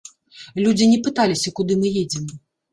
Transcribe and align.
Людзі 0.63 0.87
не 0.95 0.97
пыталіся, 1.09 1.55
куды 1.61 1.81
мы 1.85 1.95
едзем. 2.05 2.29